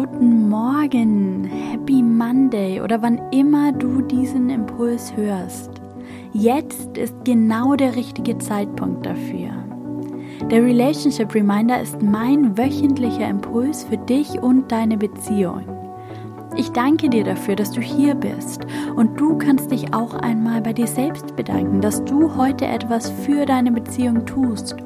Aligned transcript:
Guten 0.00 0.48
Morgen, 0.48 1.44
Happy 1.44 2.02
Monday 2.02 2.80
oder 2.80 3.02
wann 3.02 3.20
immer 3.32 3.70
du 3.70 4.00
diesen 4.00 4.48
Impuls 4.48 5.14
hörst. 5.14 5.72
Jetzt 6.32 6.96
ist 6.96 7.14
genau 7.26 7.74
der 7.76 7.94
richtige 7.94 8.38
Zeitpunkt 8.38 9.04
dafür. 9.04 9.50
Der 10.50 10.64
Relationship 10.64 11.34
Reminder 11.34 11.82
ist 11.82 12.00
mein 12.00 12.56
wöchentlicher 12.56 13.28
Impuls 13.28 13.84
für 13.84 13.98
dich 13.98 14.40
und 14.40 14.72
deine 14.72 14.96
Beziehung. 14.96 15.64
Ich 16.56 16.70
danke 16.70 17.10
dir 17.10 17.24
dafür, 17.24 17.56
dass 17.56 17.70
du 17.70 17.82
hier 17.82 18.14
bist 18.14 18.66
und 18.96 19.20
du 19.20 19.36
kannst 19.36 19.70
dich 19.70 19.92
auch 19.92 20.14
einmal 20.14 20.62
bei 20.62 20.72
dir 20.72 20.86
selbst 20.86 21.36
bedanken, 21.36 21.82
dass 21.82 22.02
du 22.06 22.34
heute 22.36 22.64
etwas 22.64 23.10
für 23.10 23.44
deine 23.44 23.70
Beziehung 23.70 24.24
tust 24.24 24.76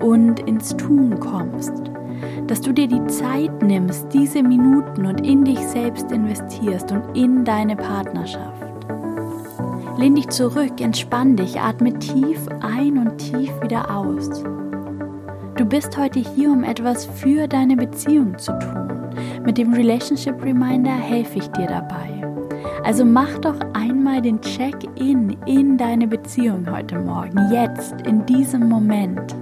und 0.00 0.40
ins 0.40 0.76
Tun 0.76 1.20
kommst. 1.20 1.92
Dass 2.46 2.60
du 2.60 2.72
dir 2.72 2.86
die 2.86 3.04
Zeit 3.06 3.62
nimmst, 3.62 4.12
diese 4.12 4.42
Minuten 4.42 5.06
und 5.06 5.26
in 5.26 5.44
dich 5.44 5.58
selbst 5.60 6.10
investierst 6.12 6.92
und 6.92 7.02
in 7.16 7.44
deine 7.44 7.76
Partnerschaft. 7.76 8.64
Lehn 9.96 10.16
dich 10.16 10.28
zurück, 10.28 10.80
entspann 10.80 11.36
dich, 11.36 11.60
atme 11.60 11.98
tief 11.98 12.40
ein 12.60 12.98
und 12.98 13.18
tief 13.18 13.50
wieder 13.62 13.96
aus. 13.96 14.42
Du 15.56 15.64
bist 15.64 15.96
heute 15.96 16.18
hier, 16.18 16.50
um 16.50 16.64
etwas 16.64 17.06
für 17.06 17.46
deine 17.46 17.76
Beziehung 17.76 18.36
zu 18.38 18.58
tun. 18.58 19.12
Mit 19.44 19.56
dem 19.56 19.72
Relationship 19.72 20.42
Reminder 20.42 20.90
helfe 20.90 21.38
ich 21.38 21.48
dir 21.48 21.66
dabei. 21.66 22.24
Also 22.82 23.04
mach 23.04 23.38
doch 23.38 23.58
einmal 23.72 24.20
den 24.20 24.40
Check-in 24.40 25.36
in 25.46 25.78
deine 25.78 26.06
Beziehung 26.06 26.66
heute 26.70 26.98
Morgen, 26.98 27.50
jetzt, 27.52 27.94
in 28.06 28.26
diesem 28.26 28.68
Moment. 28.68 29.34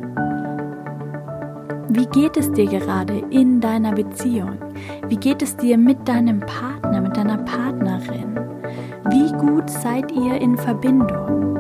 Wie 1.95 2.07
geht 2.07 2.39
es 2.39 2.51
dir 2.51 2.65
gerade 2.65 3.23
in 3.29 3.61
deiner 3.61 3.93
Beziehung? 3.93 4.57
Wie 5.09 5.17
geht 5.17 5.43
es 5.43 5.55
dir 5.59 5.77
mit 5.77 6.09
deinem 6.09 6.41
Partner, 6.41 7.03
mit 7.03 7.15
deiner 7.15 7.37
Partnerin? 7.37 8.41
Wie 9.11 9.31
gut 9.33 9.69
seid 9.69 10.11
ihr 10.11 10.41
in 10.41 10.57
Verbindung? 10.57 11.59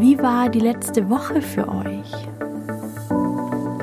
Wie 0.00 0.18
war 0.18 0.48
die 0.48 0.58
letzte 0.58 1.08
Woche 1.08 1.40
für 1.40 1.68
euch? 1.68 2.12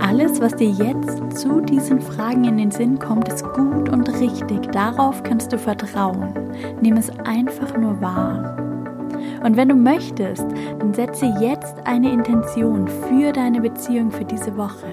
Alles, 0.02 0.42
was 0.42 0.54
dir 0.54 0.70
jetzt 0.70 1.40
zu 1.40 1.62
diesen 1.62 2.02
Fragen 2.02 2.44
in 2.44 2.58
den 2.58 2.72
Sinn 2.72 3.00
kommt, 3.00 3.30
ist 3.30 3.46
gut 3.54 3.88
und 3.88 4.10
richtig. 4.20 4.70
Darauf 4.74 5.24
kannst 5.24 5.54
du 5.54 5.58
vertrauen. 5.58 6.34
Nimm 6.82 6.98
es 6.98 7.10
einfach 7.20 7.78
nur 7.78 8.02
wahr. 8.02 8.58
Und 9.46 9.56
wenn 9.56 9.70
du 9.70 9.76
möchtest, 9.76 10.46
dann 10.80 10.94
setze 10.94 11.34
jetzt 11.40 11.78
eine 11.86 12.12
Intention 12.12 12.86
für 12.86 13.32
deine 13.32 13.62
Beziehung 13.62 14.12
für 14.12 14.26
diese 14.26 14.58
Woche. 14.58 14.88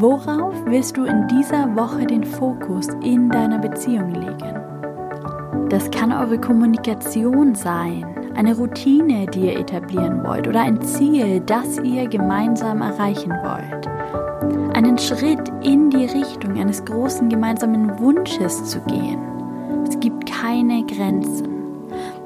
Worauf 0.00 0.54
willst 0.64 0.96
du 0.96 1.04
in 1.04 1.28
dieser 1.28 1.76
Woche 1.76 2.06
den 2.06 2.24
Fokus 2.24 2.88
in 3.02 3.28
deiner 3.28 3.58
Beziehung 3.58 4.14
legen? 4.14 5.68
Das 5.68 5.90
kann 5.90 6.10
eure 6.10 6.40
Kommunikation 6.40 7.54
sein, 7.54 8.04
eine 8.34 8.56
Routine, 8.56 9.26
die 9.26 9.46
ihr 9.46 9.58
etablieren 9.58 10.24
wollt 10.24 10.48
oder 10.48 10.62
ein 10.62 10.80
Ziel, 10.80 11.40
das 11.40 11.78
ihr 11.80 12.08
gemeinsam 12.08 12.80
erreichen 12.80 13.30
wollt 13.30 13.90
einen 14.80 14.96
Schritt 14.96 15.52
in 15.62 15.90
die 15.90 16.06
Richtung 16.06 16.58
eines 16.58 16.82
großen 16.86 17.28
gemeinsamen 17.28 17.98
Wunsches 17.98 18.64
zu 18.64 18.80
gehen. 18.80 19.20
Es 19.86 20.00
gibt 20.00 20.24
keine 20.24 20.86
Grenzen. 20.86 21.48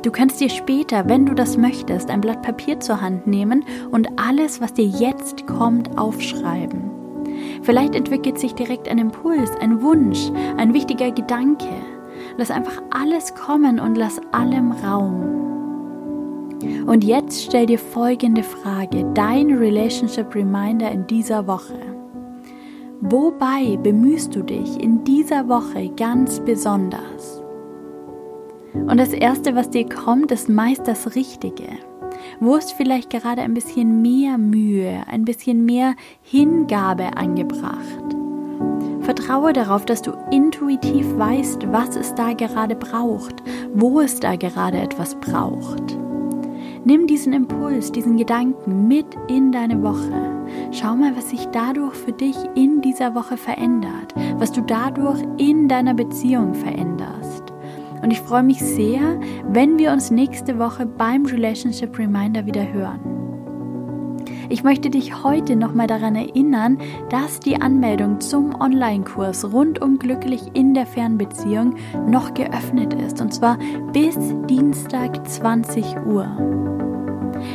Du 0.02 0.12
kannst 0.12 0.40
dir 0.40 0.50
später, 0.50 1.08
wenn 1.08 1.26
du 1.26 1.34
das 1.34 1.56
möchtest, 1.56 2.10
ein 2.10 2.20
Blatt 2.20 2.42
Papier 2.42 2.78
zur 2.78 3.00
Hand 3.00 3.26
nehmen 3.26 3.64
und 3.90 4.08
alles, 4.20 4.60
was 4.60 4.72
dir 4.74 4.86
jetzt 4.86 5.48
kommt, 5.48 5.98
aufschreiben. 5.98 6.93
Vielleicht 7.64 7.94
entwickelt 7.94 8.38
sich 8.38 8.54
direkt 8.54 8.88
ein 8.88 8.98
Impuls, 8.98 9.50
ein 9.60 9.80
Wunsch, 9.80 10.30
ein 10.58 10.74
wichtiger 10.74 11.10
Gedanke. 11.10 11.70
Lass 12.36 12.50
einfach 12.50 12.82
alles 12.90 13.34
kommen 13.34 13.80
und 13.80 13.96
lass 13.96 14.20
allem 14.32 14.72
Raum. 14.72 15.44
Und 16.86 17.04
jetzt 17.04 17.42
stell 17.42 17.64
dir 17.66 17.78
folgende 17.78 18.42
Frage, 18.42 19.06
dein 19.14 19.50
Relationship 19.50 20.34
Reminder 20.34 20.90
in 20.90 21.06
dieser 21.06 21.46
Woche. 21.46 21.78
Wobei 23.00 23.78
bemühst 23.82 24.34
du 24.34 24.42
dich 24.42 24.82
in 24.82 25.02
dieser 25.04 25.48
Woche 25.48 25.90
ganz 25.96 26.40
besonders? 26.40 27.42
Und 28.74 28.98
das 28.98 29.12
Erste, 29.12 29.54
was 29.54 29.70
dir 29.70 29.88
kommt, 29.88 30.32
ist 30.32 30.48
meist 30.50 30.86
das 30.86 31.14
Richtige. 31.14 31.68
Wo 32.40 32.56
ist 32.56 32.72
vielleicht 32.72 33.10
gerade 33.10 33.42
ein 33.42 33.54
bisschen 33.54 34.02
mehr 34.02 34.38
Mühe, 34.38 35.02
ein 35.06 35.24
bisschen 35.24 35.64
mehr 35.64 35.94
Hingabe 36.22 37.16
angebracht? 37.16 38.14
Vertraue 39.00 39.52
darauf, 39.52 39.84
dass 39.84 40.00
du 40.00 40.12
intuitiv 40.30 41.06
weißt, 41.18 41.70
was 41.70 41.94
es 41.94 42.14
da 42.14 42.32
gerade 42.32 42.74
braucht, 42.74 43.42
wo 43.74 44.00
es 44.00 44.18
da 44.18 44.36
gerade 44.36 44.78
etwas 44.78 45.14
braucht. 45.16 45.98
Nimm 46.86 47.06
diesen 47.06 47.32
Impuls, 47.32 47.92
diesen 47.92 48.16
Gedanken 48.16 48.88
mit 48.88 49.06
in 49.28 49.52
deine 49.52 49.82
Woche. 49.82 50.34
Schau 50.70 50.94
mal, 50.96 51.16
was 51.16 51.30
sich 51.30 51.46
dadurch 51.46 51.94
für 51.94 52.12
dich 52.12 52.36
in 52.54 52.82
dieser 52.82 53.14
Woche 53.14 53.36
verändert, 53.36 54.14
was 54.36 54.52
du 54.52 54.60
dadurch 54.60 55.22
in 55.38 55.68
deiner 55.68 55.94
Beziehung 55.94 56.54
veränderst. 56.54 57.23
Und 58.04 58.10
ich 58.10 58.20
freue 58.20 58.42
mich 58.42 58.60
sehr, 58.60 59.18
wenn 59.48 59.78
wir 59.78 59.90
uns 59.90 60.10
nächste 60.10 60.58
Woche 60.58 60.84
beim 60.84 61.24
Relationship 61.24 61.98
Reminder 61.98 62.44
wieder 62.44 62.70
hören. 62.70 63.00
Ich 64.50 64.62
möchte 64.62 64.90
dich 64.90 65.24
heute 65.24 65.56
nochmal 65.56 65.86
daran 65.86 66.14
erinnern, 66.14 66.76
dass 67.08 67.40
die 67.40 67.62
Anmeldung 67.62 68.20
zum 68.20 68.60
Online-Kurs 68.60 69.50
rund 69.54 69.80
um 69.80 69.98
glücklich 69.98 70.42
in 70.52 70.74
der 70.74 70.84
Fernbeziehung 70.84 71.76
noch 72.06 72.34
geöffnet 72.34 72.92
ist 72.92 73.22
und 73.22 73.32
zwar 73.32 73.56
bis 73.94 74.18
Dienstag 74.50 75.26
20 75.26 75.96
Uhr. 76.04 76.28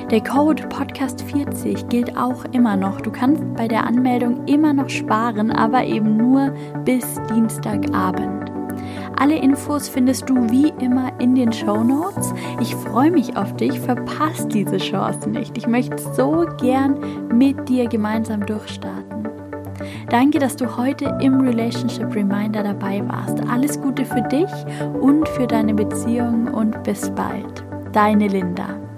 Der 0.10 0.24
Code 0.24 0.64
Podcast 0.68 1.22
40 1.22 1.90
gilt 1.90 2.18
auch 2.18 2.44
immer 2.54 2.76
noch. 2.76 3.02
Du 3.02 3.12
kannst 3.12 3.44
bei 3.54 3.68
der 3.68 3.86
Anmeldung 3.86 4.48
immer 4.48 4.74
noch 4.74 4.90
sparen, 4.90 5.52
aber 5.52 5.84
eben 5.84 6.18
nur 6.18 6.52
bis 6.86 7.06
Dienstagabend. 7.36 8.59
Alle 9.20 9.36
Infos 9.36 9.90
findest 9.90 10.30
du 10.30 10.50
wie 10.50 10.74
immer 10.80 11.12
in 11.20 11.36
den 11.36 11.52
Show 11.52 11.84
Notes. 11.84 12.34
Ich 12.62 12.74
freue 12.74 13.12
mich 13.12 13.36
auf 13.36 13.54
dich. 13.58 13.78
Verpasst 13.78 14.54
diese 14.54 14.78
Chance 14.78 15.30
nicht. 15.30 15.58
Ich 15.58 15.68
möchte 15.68 15.98
so 16.16 16.46
gern 16.58 17.28
mit 17.38 17.68
dir 17.68 17.88
gemeinsam 17.88 18.46
durchstarten. 18.46 19.28
Danke, 20.10 20.40
dass 20.40 20.56
du 20.56 20.78
heute 20.78 21.18
im 21.22 21.42
Relationship 21.42 22.16
Reminder 22.16 22.64
dabei 22.64 23.06
warst. 23.08 23.42
Alles 23.52 23.80
Gute 23.82 24.06
für 24.06 24.22
dich 24.22 24.50
und 25.02 25.28
für 25.30 25.48
deine 25.48 25.74
Beziehung 25.74 26.48
und 26.48 26.82
bis 26.84 27.10
bald. 27.12 27.64
Deine 27.92 28.28
Linda. 28.28 28.89